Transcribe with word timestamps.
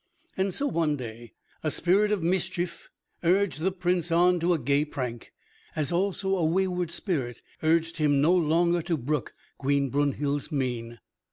And 0.35 0.51
so 0.51 0.65
one 0.65 0.95
day 0.95 1.33
a 1.63 1.69
spirit 1.69 2.11
of 2.11 2.23
mischief 2.23 2.89
urged 3.23 3.59
the 3.59 3.71
Prince 3.71 4.11
on 4.11 4.39
to 4.39 4.51
a 4.51 4.57
gay 4.57 4.83
prank, 4.83 5.31
as 5.75 5.91
also 5.91 6.37
a 6.37 6.43
wayward 6.43 6.89
spirit 6.89 7.43
urged 7.61 7.97
him 7.97 8.19
no 8.19 8.33
longer 8.33 8.81
to 8.81 8.97
brook 8.97 9.35
Queen 9.59 9.89
Brunhild's 9.91 10.51
mien. 10.51 10.97